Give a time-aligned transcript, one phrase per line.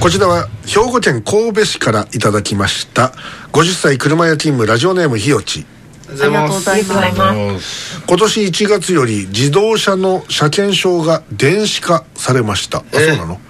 [0.00, 3.14] こちらは兵庫県神戸市からいただきました。
[3.52, 5.64] 50歳車屋勤務ラジオネームひよち
[6.06, 8.02] ありがとうございます。
[8.06, 12.80] 今年1月より自動車の車検証が電子化されました。
[12.80, 13.40] あそうなの？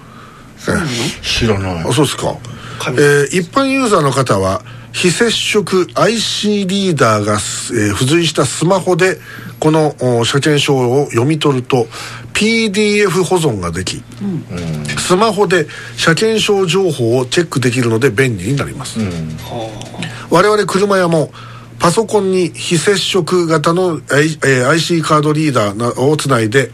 [1.23, 1.79] 知らない。
[1.81, 2.37] あそうですか、
[2.93, 4.63] えー一般ユーザーの方は
[4.93, 9.19] 非接触 IC リーダーが、えー付随したスマホで
[9.59, 11.89] このお車検証を読み取ると
[12.35, 14.03] PDF 保存ができ、
[14.99, 18.99] スマホで車検証情報をチェックできるので便利になります、
[20.31, 21.31] 我々車屋も
[21.79, 26.71] パソコンに非接触型の、IC カードリーダーなをつないで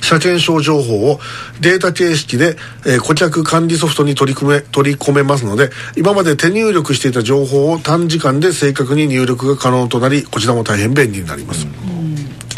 [0.00, 1.20] 車検証情報を
[1.60, 2.56] データ形式で、
[2.86, 11.66] えー顧客管理ソフトに取り組め取り込めますので今まで手入力していた情報を短時間で正確に入力が可能となりこちらも大変便利になります、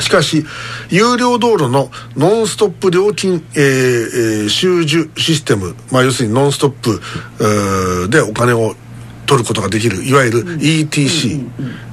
[0.00, 0.44] しかし
[0.90, 7.00] 有料道路のノンストップ料金、えーえー収受システム、まあ、要するにノンストップ、
[7.40, 8.74] えーでお金を
[9.26, 11.48] 取ることができるいわゆる ETC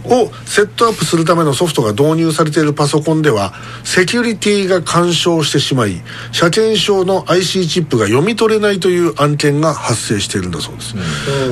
[0.06, 10.96] をセットアップするためのソフトが導入されているパソコンではセキュリティが干渉してしまい車検証の IC チップが読み取れないという案件が発生しているんだそうです、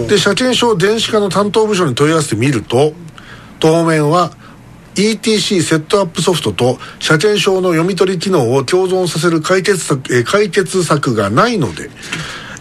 [0.08, 2.94] で車検証電子化の担当部署に問い合わせてみると
[3.60, 4.32] 当面は
[4.98, 11.90] ETC セットアップソフトと車検証の読み取り機能を共存させる解決策,、え解決策がないので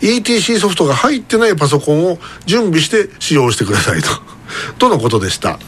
[0.03, 4.09] ETC ソフトが入ってないパソコンを準備して使用してくださいと。
[4.79, 5.59] とのことでした、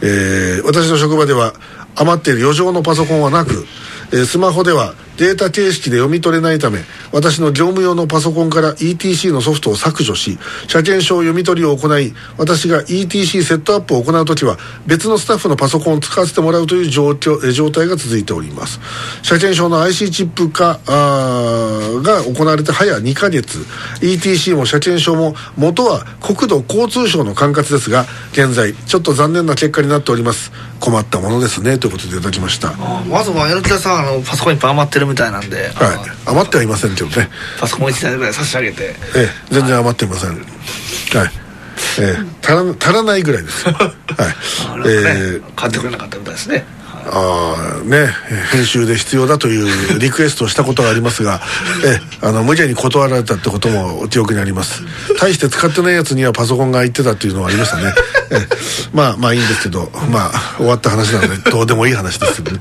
[0.00, 1.54] えー私の職場では
[1.96, 3.66] 余っている余剰のパソコンはなく、
[4.12, 6.80] えースマホではデータ形式で読み取れないため
[7.12, 18.80] 私の業務用のパソコンから ETC のソフトを削除し車検証読み取りを行い私が ETC セットアップを行う時は別のスタッフのパソコンを使わせてもらうという状況状態が続いております。
[19.22, 23.58] 車検証の IC チップ化あが行われて早2ヶ月。
[24.00, 30.52] ETC も車検証も元は国土交通省の管轄ですが現在ちょっと残念な結果になっております。
[30.80, 32.72] 困ったものですねということでいただきました。
[33.08, 37.28] まずは柳田さんあのパソコンいっぱい余ってるみたいなんで、あの余ってはいませんけどね。
[37.58, 38.84] パソコン1台ぐらい差し上げて。
[38.84, 40.30] ええ全然余っていません。
[40.30, 40.40] はい。
[42.00, 43.68] ええ足ら足らないぐらいです。
[43.68, 43.78] はい。
[44.86, 45.40] ええ。
[45.56, 46.64] 買ってくれなかったみたいですね。
[47.06, 48.08] ああね
[48.52, 51.40] 編集で必要だというリクエストをしたことがありますが
[51.84, 54.82] えあの無理に断られたってこともお記憶にあります。
[55.20, 57.94] 大して使ってないやつにはパソコンが入ってたっていうのはありましたね。
[58.30, 58.46] え
[58.92, 62.60] まあまあいいんですけどまあ終わった話なのでどうでもいい話ですけどね。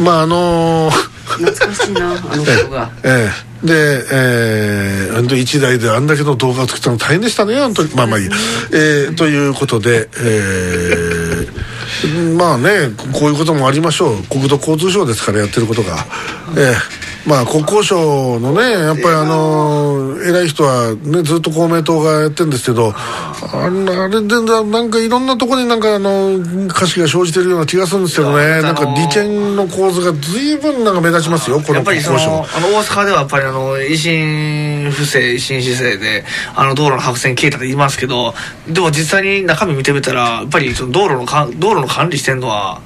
[0.00, 0.90] まああの
[1.32, 2.90] 懐かしいなあの子が。
[3.04, 3.28] え
[3.62, 3.66] え。
[3.66, 8.26] で、えー、一台であんだけの動画を作ったの大変でしたね本当にまあまあいい、
[8.72, 14.22] えー、ということで、えー、まあねこういうこともありましょう。
[14.24, 16.04] 国土交通省ですからやってることが、
[16.56, 28.62] えーまあ国交省のねやっぱりあの偉い人はねずっと公明党がやってるんですけどあれでななんかいろんなところになんかあの歌詞が生じてるような気がするんですけどね。
[28.62, 32.30] なんか利権の構図が随分なんか目立ちますよこの国交省。
[32.30, 38.34] あの大阪ではやっぱりあの維新不正維新市政であの道路の白線消えたって言いますけど
[38.68, 42.80] でも実際に中身見てみたらやっぱりその道路のか道路の管理してんのは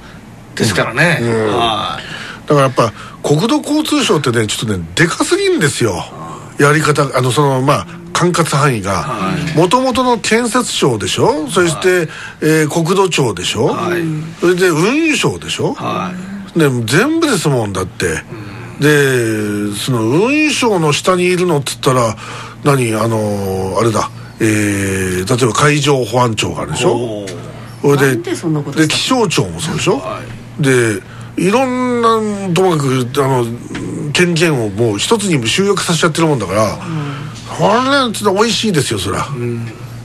[0.55, 2.47] ですからね、はい。
[2.47, 2.91] だからやっぱ
[3.27, 6.03] 国土交通省ってねちょっとねでかすぎるんですよ。
[6.59, 9.05] やり方あのそのまあ管轄範囲が。
[9.55, 11.47] もともとの建設省でしょ？
[11.49, 12.09] そして、
[12.41, 14.01] えー国土庁でしょ、はい。
[14.39, 16.11] それで運輸省でしょ、は
[16.55, 16.59] い。
[16.59, 18.23] で全部ですもんだって、
[18.79, 22.15] でその運輸省の下にいるのっつったら
[22.63, 22.93] 何？
[22.95, 24.09] あのーあれだ。
[24.39, 27.25] えー例えば海上保安庁があるでしょ？
[27.81, 30.21] それでで気象庁もそうでしょ、は
[30.59, 30.63] い。
[30.63, 31.01] で
[31.37, 33.45] いろんなともかくあの
[34.13, 36.77] 権限をもう一つに集約させちゃってるもんだから、
[37.59, 39.25] あれちょっと美味しいですよそりゃ、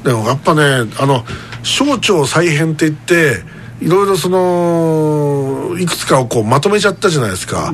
[0.05, 0.63] でもやっぱね
[0.99, 1.25] あの
[1.63, 3.43] 省庁再編って言って
[3.81, 7.73] いろいろそのいくつかをこうまとめちゃったじゃないですか、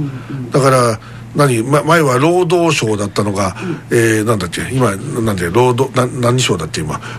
[0.50, 1.00] だから
[1.34, 3.56] 何、ま、前は労働省だったのが、
[3.90, 7.00] えーなんだっけ今なんで労働な何省だっけ今。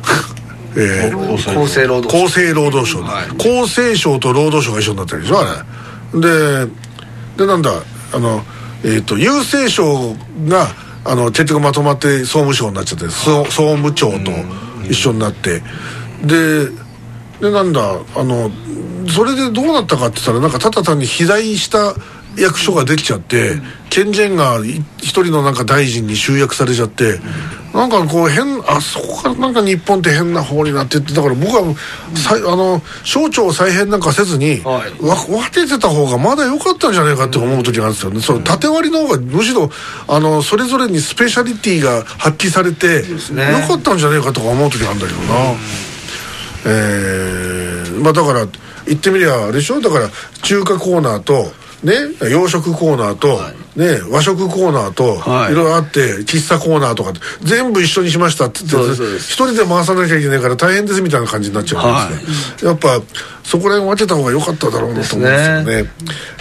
[0.78, 2.26] えー厚生労働省。
[2.26, 3.26] 厚生労働省だ、はい。
[3.64, 5.66] 厚生省と労働省が一緒になってるでしょあ
[6.14, 6.20] れ。
[6.20, 6.72] で
[7.40, 7.72] でなんだ
[8.14, 8.44] あの
[8.84, 10.14] えっ、と郵政省
[10.48, 10.68] が
[11.06, 14.32] あの結局まとまって総務省になっちゃって総総務庁と
[14.90, 15.62] 一緒になって。
[16.24, 16.68] で
[17.40, 18.52] でなんだあの
[19.08, 21.96] それでどうなったかって言ったらなんかただ単に肥大した
[22.38, 23.56] 役所ができちゃって、
[23.90, 27.20] 権限がい一人のなんか大臣に集約されちゃって、
[27.74, 31.76] なんかこう変あそこからなんか日本って変な方になってってだから僕は
[32.16, 35.06] さいあの省庁再編なんかせずに、はい。
[35.06, 39.70] わ分けてた方がまだ良かったんじゃないかって思う時があるんですよね、その縦割りの方がむしろ
[40.08, 43.04] あのそれぞれにスペシャリティが発揮されて、
[43.34, 43.62] ね。
[43.62, 45.36] 良かったんじゃないかとか思う時があるんだけどな、
[46.66, 48.48] えーまあだから
[48.86, 49.82] 言ってみりゃあれでしょ？
[49.82, 50.10] だから
[50.42, 51.52] 中華コーナーと
[51.84, 51.94] ね
[52.30, 53.40] 洋食コーナーと、
[53.76, 55.54] ね和食コーナーと、はい。
[55.54, 63.02] い、ろいろあって喫茶コーナーとか全部一緒にしましたって言って一人で回さなきゃいけないから大変ですみたいな感じになっちゃうんですね、やっぱ
[63.44, 65.90] そこら辺分けた方が良かっただろうなと思うんですよね。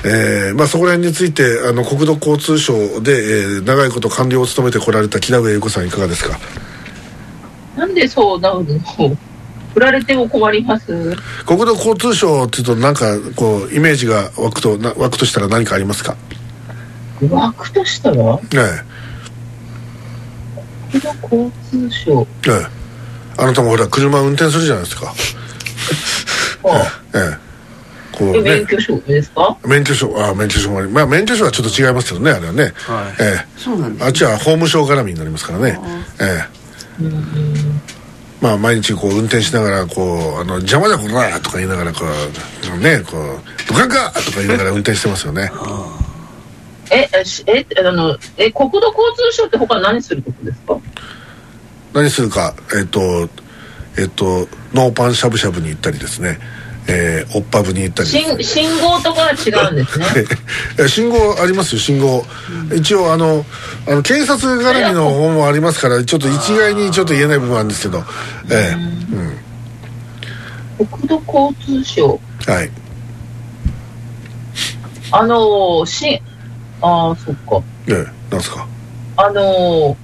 [0.05, 6.39] えーまあ、そこら辺についてあの国土交通省で、えー長いこと官僚を務めてこられた木田上優子さんいかがですか？
[7.77, 9.17] なんでそうなるの？
[9.79, 10.87] 振られても困ります？
[11.47, 16.17] 国土交通省っていうとなんかこうイメージが湧くとな湧くとしたら何かありますか？
[17.31, 18.17] 枠としたら、
[18.55, 18.83] え
[20.91, 22.27] 国土交通省。
[22.47, 22.53] ええ。
[22.63, 22.67] え
[23.37, 25.15] あなたもほら車運転するじゃないですか。
[26.65, 27.49] あええ
[28.19, 29.57] こうえ、免ね許証ですか？
[29.65, 32.73] 免許証あ免許証もありまあ免許証はちょっと違いますけどねあれはね、はい。
[33.21, 35.79] えそうなんですえあっちは法務省絡みになりますからね。
[36.21, 36.59] ええ
[38.41, 45.51] まあ毎日こう運転しながらこうあの邪魔だこらとか言いながらこうねこうドカンかとか言いながら運転してますよね。
[46.91, 47.07] え、
[47.47, 48.95] えあの、え、国土交
[49.31, 50.79] 通省って他何するとこですか？
[51.93, 53.29] 何するかえっ、と
[53.99, 56.39] えっ、とノーパンしゃぶしゃぶに行ったりですね
[56.91, 58.43] えー、おっぱぶに行ったりね。
[58.43, 60.07] 信信号とかは違うんですね。
[60.89, 62.25] 信号ありますよ信号。
[62.75, 63.45] 一応あの
[63.87, 68.03] あの警察絡みの方もありますからちょっと一概にちょっと言えない部分あるんですけど。
[68.51, 68.75] え
[70.79, 72.21] 国土交通省。
[72.49, 72.71] えはい。
[75.11, 76.23] あのー、し、
[76.81, 77.63] ああ、そっか。
[77.89, 78.67] ええなんすか？
[79.17, 79.97] あの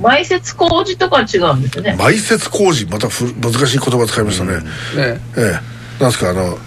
[0.00, 1.96] ー、埋設工事とかは違うんですよね。
[1.98, 2.84] 埋設工事？
[2.86, 4.62] またふ難しい言葉使いましたね、ね。
[5.36, 6.58] ええなんすかあの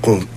[0.00, 0.32] こう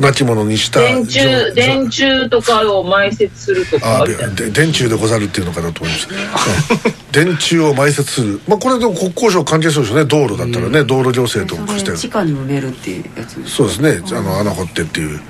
[0.00, 4.34] 亡き者にした電柱、電柱とかを埋設するとかあみたいな。
[4.34, 7.26] で電柱でござるっていうのかなと思いました、うん。
[7.26, 8.40] 電柱を埋設する。
[8.48, 11.90] まあこれでも国交省関係そうですよね道路だったらね、道路行政とそして。
[11.90, 14.00] れ地下に埋めるっていうやつそうですね。
[14.16, 15.20] あの穴掘ってっていう、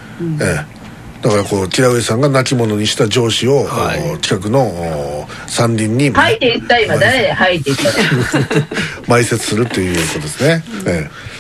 [0.41, 0.81] ええ。
[1.23, 4.13] だからこう木上さんが亡き者にした上司を、はい。
[4.13, 7.83] お近くのお山林に吐いていった今誰で吐いていった。
[7.85, 7.91] の
[9.19, 11.31] 埋設するっていうことですね、ええ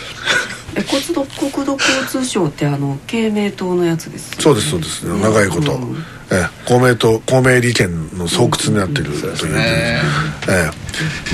[0.81, 5.03] え国土国土交通省ってあの慶明党のやつですそうですそうです。
[5.05, 5.97] 長いこと、うん。
[6.31, 10.00] ええ公明党公明利権の巣窟になっているという、え
[10.49, 10.71] え。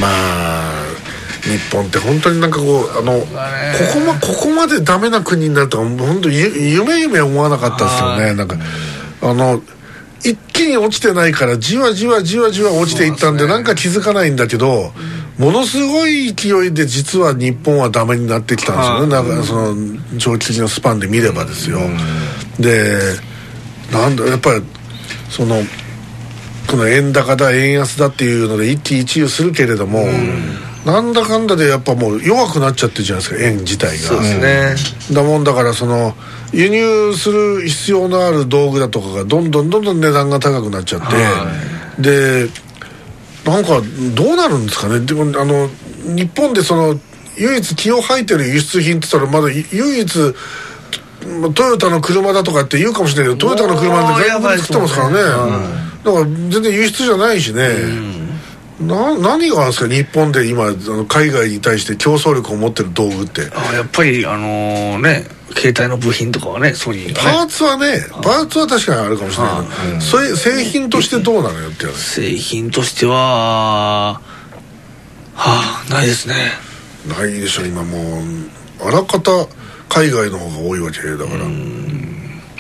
[0.01, 0.85] まあ
[1.45, 3.27] 日本って本当になんかこうあのこ
[3.95, 8.35] こまここまでダメな国になるとは本当ゆ夢夢思わなかったですよね。
[8.35, 8.57] なんか
[9.23, 9.63] あの
[10.21, 14.93] 一気に落ちてないからじわじわじわじわ落ちていったんでなんか気づかないんだけど
[15.39, 19.09] ものすごい勢いで実は日本はダメになってきたんですよね。
[19.09, 19.77] なんかその
[20.19, 21.79] 長期的なスパンで見ればですよ。
[22.59, 22.99] で
[23.93, 24.63] なんだやっぱり
[25.29, 25.63] その
[26.67, 30.05] この円高だ円安だっていうので一喜一憂するけれども、
[30.85, 34.09] なんだかんだでやっぱもう弱くなっちゃってるじゃないですか円自体が。
[34.09, 36.15] そうですね、だもんだからその
[36.53, 41.03] 輸入する必要のある道具だとかがどんどんどんどん値段が高くなっちゃっ
[41.99, 42.49] て、で
[43.47, 43.81] なんか
[44.15, 45.01] どうなるんですかね？
[45.01, 45.69] でもあの
[46.05, 46.99] 日本でその
[47.37, 50.19] 唯一気を吐いてる輸出品って言ったらまだ唯一
[51.41, 55.17] まあトヨタの車だとかって言うかもしれないけどトヨタの車って外国で作ってますからね。
[56.05, 57.63] だから全然輸出じゃないしね、
[58.81, 59.95] な何があるんですか？
[59.95, 60.73] 日本で今
[61.09, 63.43] 海外に対して競争力を持ってる道具って。
[63.55, 67.15] あやっぱりあのね携帯の部品とかはねソニーね。
[67.15, 74.23] ーツはねパーツは確かにあるかもしれないけど、それ製品としてどうなのよって話製品としてはは
[75.35, 76.35] あないですね。
[77.07, 78.23] ないでしょ今もう。
[78.79, 79.31] あらかた
[79.89, 81.47] 海外の方が多いわけだから、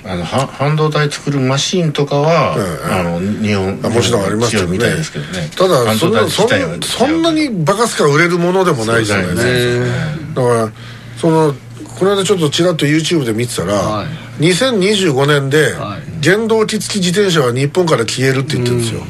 [0.08, 4.78] あのは半導体作るマシンとかは、ええあの日本あもちろんありますけどね。
[4.78, 5.50] たいですけどね。
[5.56, 10.34] ただそんなそんそんなにバカすか売れるものでもないじゃないですか、ね。
[10.34, 10.72] だから
[11.18, 11.54] その
[11.98, 14.06] この間ちょっとちらっと YouTube で見てたら、はい。
[14.42, 16.06] 2025年ではい。
[16.22, 19.02] 原動機付き自転車は日本から消えるって言ってるんですよ、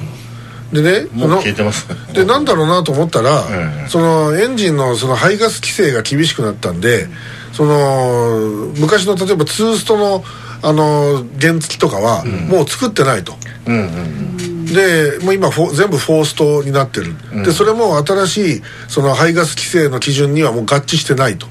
[0.73, 1.87] でね消えてます。
[2.13, 7.07] でなんだろうなと思ったら、うんそのエンジンのその排ガス規制が厳しくなったんで
[7.53, 10.25] その昔の例えばツーストの
[10.63, 13.35] あの原付とかはもう作ってないと、
[13.67, 13.83] うんう
[14.23, 21.47] んでもう今フォ全部フォーストになってる、でそれも新しいその排ガス規制の基準にはもう合致してないと、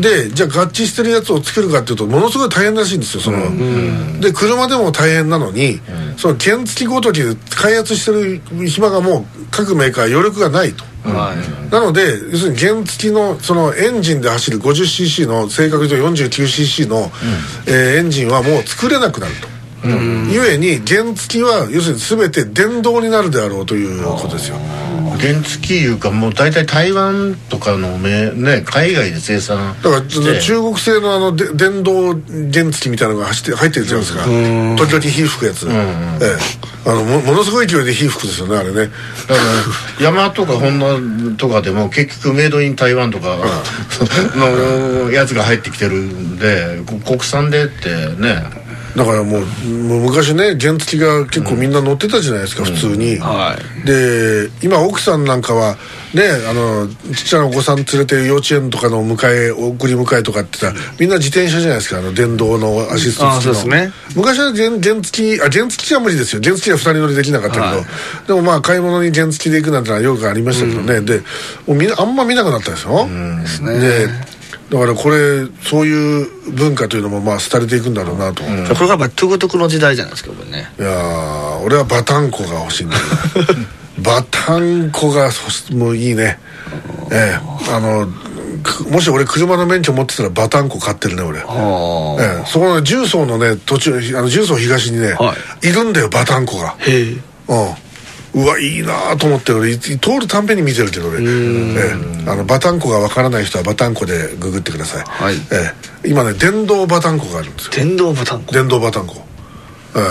[0.00, 5.80] でじゃあ合致してるやつを作るかっていうとものすごい大変らしいんですよその、で車でも大変なのに、
[6.16, 11.72] その原付ごときで開発してる暇がもう各メーカー余力がないと、はい。
[11.72, 17.10] なので要するに原付のそのエンジンで走る 50cc の正確に言うと 49cc の、
[17.66, 19.48] えーエンジンはもう作れなくなると。
[19.82, 24.56] ゆえに原付は要するに全て電動になるであろうということですよ
[25.18, 34.24] 原付いうかもう大体台湾とかのめね海外で生産だから中国製のあので電動原付みたいなのが走って入ってるじゃないですか。
[34.24, 36.90] 時々火吹くやつ、ええ。
[36.90, 38.74] あのもものすごい勢いで火吹くですよねあれね。
[38.74, 38.90] だか
[39.98, 40.78] ら山とかホン
[41.32, 43.36] ダとかでも結局メイドイン台湾とか
[44.36, 48.59] のやつが入ってきてるんでこ国産でってね
[48.96, 55.76] だからもうもう昔ね原付が結構みんな乗ってたじゃないですか、普通に、はで今奥さんなんかは
[56.14, 63.52] ねあのちっちゃなお子さん連れて幼稚園とかの迎え送り迎えとかって言ったらみんな自転車じゃないですかあの電動のアシスト付きの。
[63.52, 63.92] うですね。
[64.16, 66.42] 昔は原原付あ原付じゃ無理ですよ。
[66.42, 68.26] 原付は2人乗りできなかったけど、はい。
[68.26, 71.18] でもまあ買い物に原付で行くなんてのはよくありましたけどね、で
[71.66, 73.78] もうみんなあんま見なくなったですよ、ですね。
[73.78, 74.08] で
[74.70, 80.72] だからこれそういう文化というのもまあ廃れていくんだろうなと、いこれからやっぱトゥクトゥクの時代じゃないですかこれね。
[80.78, 83.02] やー俺はバタンコが欲しいんだよ。
[83.98, 85.30] バタンコが
[85.72, 86.38] もういいね。
[87.10, 88.08] ええあの
[88.62, 91.40] くもし俺車の免許持ってたらバタンコ買ってるね俺。
[91.40, 96.76] はあええ、そこの重曹のね途中あの重曹東にね、、はいるんだよバタンコが。
[96.78, 97.16] へえ。
[97.48, 97.74] うん
[98.32, 105.34] うわいいなと思って俺い通るたんびに見てるけど俺、ええ、あのバタンコがわからない人はバタンコでググってください、はい。
[105.52, 107.72] ええ、今ね電動バタンコがあるんですよ。
[107.74, 109.16] 電動ボタン電動バタンコ。
[109.96, 110.04] ええ、あ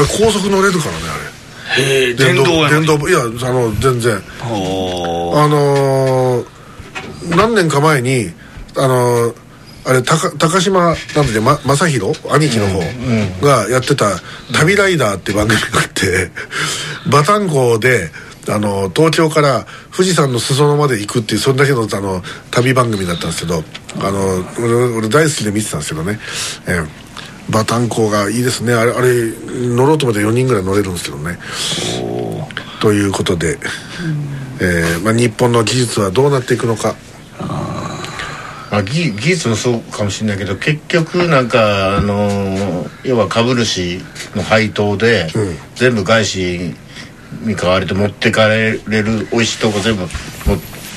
[0.00, 1.82] れ高速乗れるからねあれ。
[1.84, 4.14] へえ電動や電動いやあの全然。
[4.40, 6.46] はあのー
[7.36, 8.32] 何年か前に
[8.76, 9.34] あのー
[9.84, 12.16] あれ高高島なんだっけ、ま、正宏？
[12.30, 12.80] 兄貴の方
[13.44, 14.20] がやってた
[14.54, 16.30] 「旅ライダー」って番組があって
[17.10, 18.10] バタンコで
[18.48, 23.62] あの東京から富士山の裾野まで行くっていうそれだけのあの旅番組だったんですけど
[24.04, 26.18] あの俺俺大好きで見てたんですけどね、
[26.66, 27.02] ええ。
[27.50, 28.72] バタンコがいいですね。
[28.72, 29.32] あれあれ
[29.74, 31.38] 乗ろうと思って4人ぐらい乗れるんですけどね。
[32.80, 33.58] ということで、
[34.60, 36.94] えーまあ、日本の技術はどうなっていくのか。
[38.70, 44.00] まあ、技技術もそうかもしれないけど結局なんかあのー要は株主
[44.36, 45.26] の配当で、
[45.74, 46.74] 全部外資
[47.42, 48.80] に買われて持ってかれる
[49.32, 50.08] 美味しいとこ全部持っ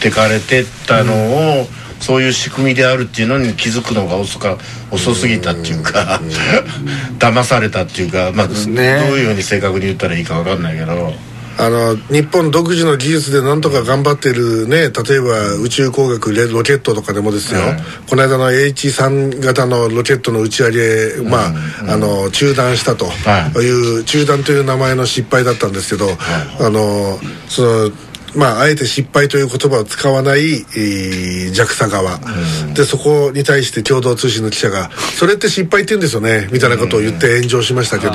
[0.02, 1.14] てかれてったの
[1.62, 1.68] を、
[2.00, 4.58] そういう仕組みであるっていうのに気づくのが遅か
[4.92, 6.22] 遅すぎたっていうか、
[7.18, 8.84] 騙されたっていうか、まあ、どうね。
[9.18, 11.14] いうふうに正確に言ったらいいか分かんないけど。
[11.58, 17.62] あの日本独自の技術でなんとか頑張ってるね例えば宇宙工学レロケットとかでもですよ、
[18.10, 23.06] この間の H3 型のロケットの打ち上げ、まあ、あの中断したと。
[23.06, 23.60] はい。
[23.60, 26.10] いう、中断という名前の失敗だったんですけど、
[26.60, 27.92] あのその
[28.36, 32.20] まあ、あえて失敗という言葉を使わない、えー JAXA 側、
[32.74, 38.14] でそこに対して共同通信の記者が「それって失敗って言うんですよね」みたいなことを言って炎上しましたけど、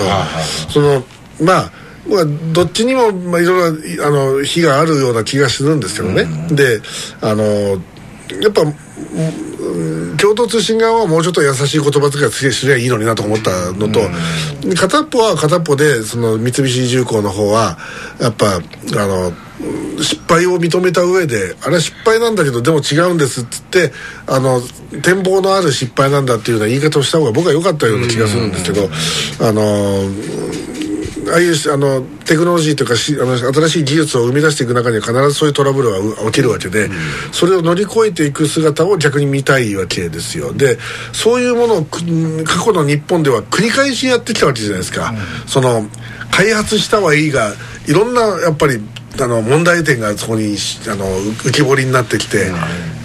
[0.68, 1.04] その
[1.40, 1.72] まあ
[2.10, 6.80] まあ、どっちにも、まあ、いろいろあの非があるような気がするんですけどね、で
[7.20, 14.00] あのやっぱうん共同通信側はもうちょっと優しい言葉遣いすすりゃいいのになと思ったのと、
[14.76, 17.78] 片っぽは片っぽでその三菱重工の方は
[18.20, 18.60] やっぱあ
[19.06, 19.32] の
[20.02, 23.92] 失敗を認めた上であれは失敗なんだけどでも違うんですっつって
[24.26, 24.60] あの
[25.02, 28.88] 展望のある失敗なんだっていうような言い方をした方が僕は良かったような気がするんですけど、
[29.46, 29.62] あの
[31.30, 36.88] ああいうあのテクノロジーというかしあの新しい技術を生み出していく中には必ずそういうトラブルはう起きるわけで、
[37.32, 40.52] それを乗り越えていく姿を逆に見たいわけですよ。
[40.52, 40.78] で
[41.12, 42.00] そういうものをく
[42.44, 45.14] 過去の日本では繰り返しやってきたわけじゃないですか、
[45.46, 45.86] その
[46.30, 47.52] 開発したはいいが
[47.86, 48.80] いろんなやっぱり
[49.20, 52.50] あの問題点がそこにしあの浮き彫りになってきて、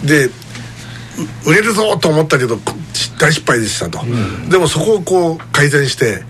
[0.05, 0.29] で
[1.45, 2.73] 売れるぞと思ったけどこ
[3.17, 3.99] 大失敗でしたと、
[4.49, 6.23] でもそこをこう改善して、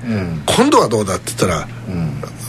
[0.45, 1.67] 今度はどうだって言ったら、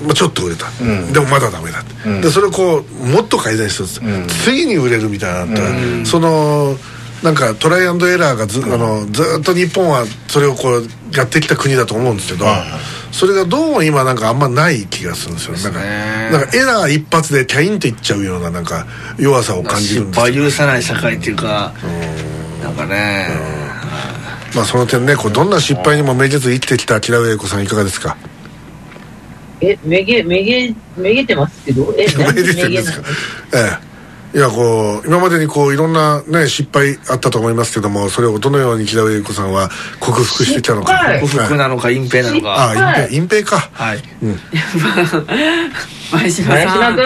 [0.05, 0.67] まあ、ちょっと売れた、
[1.13, 4.01] でもまだダメだって、でそれをこうもっと改善して、
[4.45, 6.77] 次に売れるみたいになったら、その
[7.23, 12.45] なんかトライアンドエラーがず,、あのずっと日本はそれをこうやってきた国だと思うんですけど、
[13.11, 15.55] それがどうも今なんかあんまない気がするんですよ。
[15.55, 18.87] なんかなんかエラー一発でキャインといっちゃうようななんか
[19.19, 20.23] 弱さを感じるん失ですよ。
[20.23, 21.73] 敗許さない社会っていうか
[22.63, 23.29] なんかね。
[24.55, 28.17] まあその点ねこうどんな失敗にもめげず生きてきた木田栄子さんいかがですか？
[29.61, 33.09] え、めげ、めげ、めげてますけど、え、 めげてるんですか？
[33.55, 33.87] ええ。
[34.35, 41.01] いやこう今までにこういろんなね失敗あったと思いますけどもそれをどのように木田上子さんは克服してきたのか。
[41.23, 42.49] 克服なのか隠蔽なのか。
[42.51, 43.71] ああはい隠蔽隠蔽か。
[43.73, 44.03] はい。
[46.13, 46.97] 前島 前島さん。
[46.97, 47.05] 君。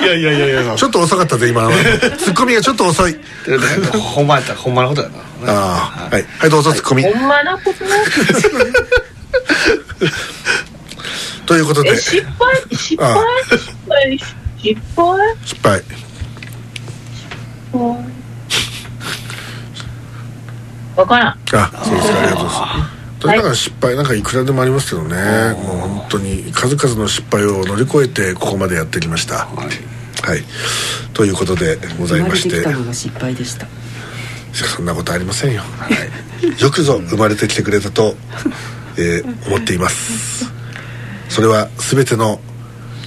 [0.00, 0.74] いやいやいやいや。
[0.78, 1.70] ちょっと遅かったで今の。
[2.18, 3.16] ツッコミがちょっと遅い。
[3.92, 5.52] ほんまやったらほんまのことやな。
[5.52, 6.26] ああはい。
[6.38, 6.50] はい。
[6.50, 7.02] どうぞツッコミ。
[7.02, 7.84] ほんまなこと
[11.46, 11.90] ということで。
[11.90, 12.54] え、失敗？
[12.76, 13.12] 失敗？
[13.12, 13.16] あ
[13.50, 14.18] 失敗？
[14.58, 15.36] 失敗。
[15.44, 15.82] 失敗。
[20.96, 21.38] わからん。
[21.54, 22.31] あそうですかありが
[23.22, 25.14] とにかく失敗なんかいくらでもありますけどね。
[25.52, 29.46] もう本当に数々の失敗を乗り越えてここまでやってきました。
[29.46, 29.66] は
[30.36, 30.42] い。
[31.14, 32.50] ということでござい生まして。
[32.50, 33.68] てきたのが失敗でした。
[34.52, 35.62] そんなことありませんよ、
[36.58, 38.16] よくぞ生まれてきてくれたと、
[38.98, 40.50] えー思っています。
[41.28, 42.40] それは全ての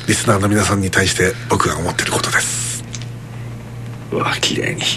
[0.07, 2.85] リスナーの皆さんに対して僕が思っていることです。
[4.13, 4.81] うわ綺麗に。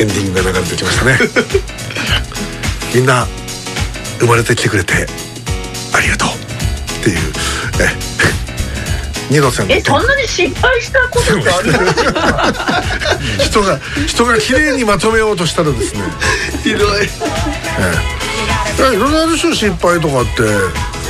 [0.00, 1.18] エンディングが流れてきましたね
[2.94, 3.26] みんな
[4.20, 5.06] 生まれてきてくれて
[5.94, 6.28] ありがとう
[7.00, 7.18] っていう
[7.80, 8.08] え
[9.30, 11.78] 二の線のえ、そんなに失敗したことってありま
[13.38, 13.44] す？
[13.50, 16.00] 人が人が綺麗にまとめようとしたらですね。
[16.64, 17.02] ひどい。
[17.02, 17.08] え
[18.92, 18.94] え。
[18.94, 20.42] いろんなある種失敗とかって。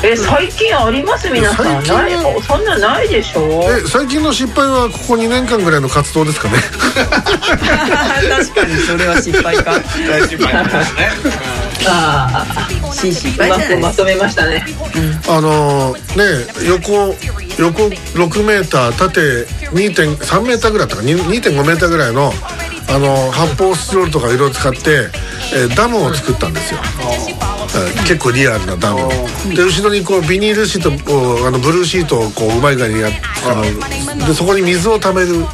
[0.02, 1.28] え、最近あります？
[1.30, 1.66] 皆さん。
[1.66, 2.02] 最近は。
[2.02, 2.42] ない？
[2.48, 3.64] そんなないでしょ？
[3.70, 6.58] え最近の失敗はここ2年間ぐらいの活動ですかね。
[7.40, 7.56] 確
[8.54, 9.74] かにそれは失敗か。
[10.08, 11.12] 大失敗ですね
[11.86, 12.68] ああ、
[13.44, 14.64] うまくまとめましたね。
[15.28, 15.98] あのね
[16.66, 17.14] 横
[17.58, 22.32] 横6メーター縦2.3メーターぐらいだったかに2.5メーターぐらいの
[22.90, 24.78] あの発泡スチロールとかいろいろ使って、
[25.54, 27.48] えーダムを作ったんですよ、えー
[28.08, 29.00] 結構リアルなダム。
[29.54, 33.12] で後ろにこうビニールシートをあのブルーシートをこううまい具合にやっ
[33.44, 35.44] あのでそこに水をためる。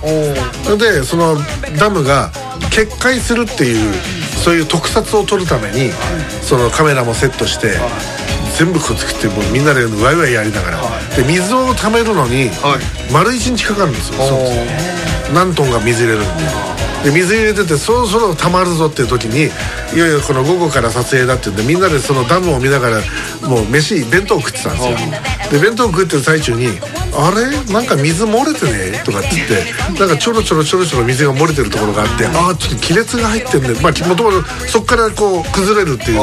[0.79, 1.37] でその
[1.79, 2.31] ダムが
[2.71, 3.93] 決壊するっていう
[4.45, 5.91] そういう特撮を撮るために
[6.43, 7.79] そのカメラもセットして
[8.59, 10.81] 全部こう作ってもうみんなでワイワイやりながら。
[11.17, 13.13] で水をためるのにはい。
[13.13, 14.21] 丸一日かかるんですよ
[15.33, 16.65] 何トンが水入れるんで。
[17.05, 19.51] で水入れててそろそろ溜まるぞっていう時に
[19.95, 23.01] いよいよこの午後から撮影だって言うんでみんなでそのダムを見ながら
[23.49, 24.97] もう飯弁当を食ってたんですよ。
[25.53, 26.69] で弁当を食ってる最中に
[27.17, 27.73] 「あれ？
[27.73, 29.65] なんか水漏れてね?」とかって言って
[29.99, 36.21] なんかちょろちょろちょろちょろ水が漏れてるところがあって「ああちょっと亀裂が入ってんねまあもともとそこからこう崩れるっていう。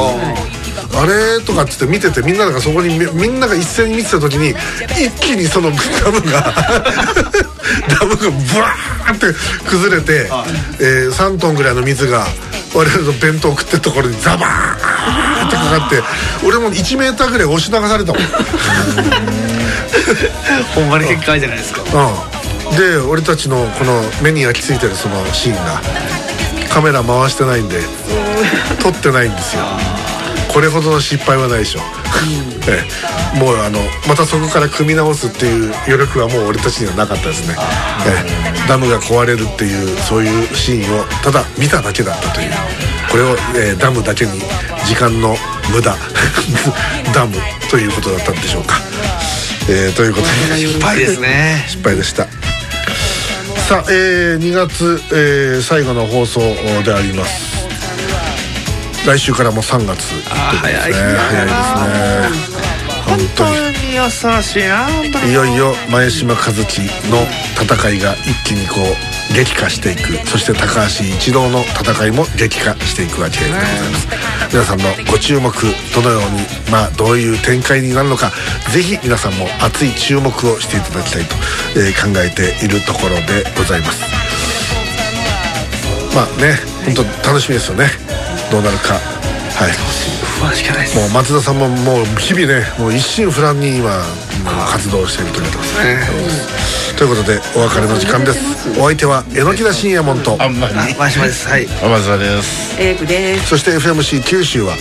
[0.94, 1.40] あれ？
[1.40, 4.50] とかっつって見ててみんながそこにみみんなが一斉に見てた時に
[4.90, 5.70] 一気にその
[6.04, 6.52] ダムが
[7.88, 9.26] ダムがブワーって
[9.68, 10.28] 崩れて、
[10.80, 12.26] えー3トンぐらいの水が
[12.74, 16.02] 我々の弁当食ってるところにザバーンってかかって
[16.44, 18.22] 俺も1メーターぐらい押し流されたもん。
[20.74, 21.82] ほんまに結界じゃないですか。
[21.82, 25.80] うん、で俺たちのこの目に焼き付いてるそのシーンが
[26.70, 27.80] カメラ回してないんで
[28.82, 29.62] 撮ってないんですよ。
[30.52, 31.80] これほどの失敗はないでしょ、
[32.68, 32.84] え
[33.34, 33.38] え。
[33.38, 37.56] もうあのまたそこから組み直すっていう余力はもう俺たちにはなかったですね、
[38.06, 38.68] ええ。
[38.68, 42.52] ダムが壊れるっていうそういうシーンをただ見ただけだったという。
[43.10, 44.40] これを、えーダムだけに
[44.86, 45.36] 時間の
[45.70, 45.94] 無駄
[47.14, 47.36] ダム
[47.70, 48.80] ということだったんでしょうか、
[49.68, 51.64] えーということで失敗ですね。
[51.68, 52.24] 失敗でした。
[53.68, 56.40] さあ、えー2月、えー最後の放送
[56.84, 57.66] であります。
[59.06, 60.04] 来週からもう3月。
[60.30, 60.96] あー早いな。
[60.96, 61.52] 早いで
[62.40, 62.62] すね。
[63.06, 63.72] 本当に。
[63.92, 64.10] に優
[64.42, 67.26] しいいよいよ前島和樹の
[67.60, 70.26] 戦いが一気にこう激化していく。
[70.26, 74.08] そして高橋一郎の戦いも激化していくわけでございます。
[74.52, 75.50] 皆さんのご注目
[75.94, 78.30] どのようにまあどういう展開になるのか
[78.70, 81.34] ぜひ皆さんも熱い注目をしていただきたいと、
[81.76, 84.02] えー考えているところでございます。
[86.14, 87.88] まあね本当楽しみですよね。
[88.50, 88.94] どうなるか。
[88.94, 89.72] はい。
[90.40, 90.98] 不安しかないです。
[90.98, 94.02] もう松田さんももう日々ねもう一心不乱に今
[94.70, 104.74] 活動しているということですねということでお別れの時間ですお相手は榎田信也門とあんまりあ前島ですはい天沢ですエイクですそして FMC 九州は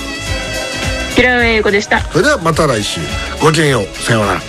[1.15, 1.99] 平尾英子でした。
[1.99, 3.01] それではまた来週
[3.41, 4.41] ごきげんようさようなら